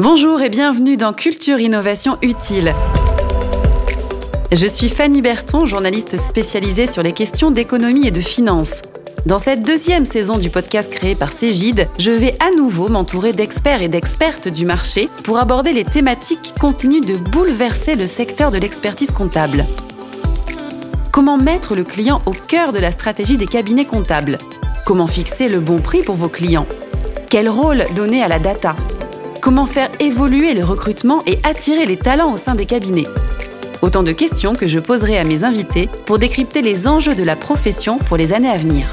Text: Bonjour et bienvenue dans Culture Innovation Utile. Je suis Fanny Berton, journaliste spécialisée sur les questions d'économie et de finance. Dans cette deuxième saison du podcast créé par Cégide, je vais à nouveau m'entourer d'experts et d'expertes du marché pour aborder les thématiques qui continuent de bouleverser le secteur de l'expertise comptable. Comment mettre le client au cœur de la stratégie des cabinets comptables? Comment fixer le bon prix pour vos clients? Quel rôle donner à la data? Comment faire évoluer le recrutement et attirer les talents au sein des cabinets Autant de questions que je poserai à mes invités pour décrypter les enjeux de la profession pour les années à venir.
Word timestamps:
Bonjour 0.00 0.40
et 0.40 0.48
bienvenue 0.48 0.96
dans 0.96 1.12
Culture 1.12 1.60
Innovation 1.60 2.18
Utile. 2.20 2.74
Je 4.50 4.66
suis 4.66 4.88
Fanny 4.88 5.22
Berton, 5.22 5.66
journaliste 5.66 6.16
spécialisée 6.16 6.88
sur 6.88 7.04
les 7.04 7.12
questions 7.12 7.52
d'économie 7.52 8.08
et 8.08 8.10
de 8.10 8.20
finance. 8.20 8.82
Dans 9.24 9.38
cette 9.38 9.62
deuxième 9.62 10.04
saison 10.04 10.36
du 10.36 10.50
podcast 10.50 10.90
créé 10.90 11.14
par 11.14 11.32
Cégide, 11.32 11.86
je 12.00 12.10
vais 12.10 12.36
à 12.40 12.50
nouveau 12.56 12.88
m'entourer 12.88 13.32
d'experts 13.32 13.82
et 13.82 13.88
d'expertes 13.88 14.48
du 14.48 14.66
marché 14.66 15.08
pour 15.22 15.38
aborder 15.38 15.72
les 15.72 15.84
thématiques 15.84 16.42
qui 16.42 16.54
continuent 16.54 17.06
de 17.06 17.14
bouleverser 17.14 17.94
le 17.94 18.08
secteur 18.08 18.50
de 18.50 18.58
l'expertise 18.58 19.12
comptable. 19.12 19.64
Comment 21.12 21.38
mettre 21.38 21.76
le 21.76 21.84
client 21.84 22.20
au 22.26 22.32
cœur 22.32 22.72
de 22.72 22.80
la 22.80 22.90
stratégie 22.90 23.38
des 23.38 23.46
cabinets 23.46 23.86
comptables? 23.86 24.38
Comment 24.86 25.06
fixer 25.06 25.48
le 25.48 25.60
bon 25.60 25.78
prix 25.78 26.02
pour 26.02 26.16
vos 26.16 26.28
clients? 26.28 26.66
Quel 27.30 27.48
rôle 27.48 27.84
donner 27.94 28.24
à 28.24 28.28
la 28.28 28.40
data? 28.40 28.74
Comment 29.44 29.66
faire 29.66 29.90
évoluer 30.00 30.54
le 30.54 30.64
recrutement 30.64 31.22
et 31.26 31.38
attirer 31.42 31.84
les 31.84 31.98
talents 31.98 32.32
au 32.32 32.38
sein 32.38 32.54
des 32.54 32.64
cabinets 32.64 33.04
Autant 33.82 34.02
de 34.02 34.10
questions 34.10 34.54
que 34.54 34.66
je 34.66 34.78
poserai 34.78 35.18
à 35.18 35.24
mes 35.24 35.44
invités 35.44 35.90
pour 36.06 36.18
décrypter 36.18 36.62
les 36.62 36.88
enjeux 36.88 37.14
de 37.14 37.24
la 37.24 37.36
profession 37.36 37.98
pour 37.98 38.16
les 38.16 38.32
années 38.32 38.48
à 38.48 38.56
venir. 38.56 38.90